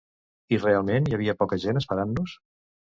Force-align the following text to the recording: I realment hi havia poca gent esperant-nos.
I 0.57 0.59
realment 0.63 1.05
hi 1.11 1.15
havia 1.19 1.37
poca 1.45 1.61
gent 1.67 1.85
esperant-nos. 1.85 2.39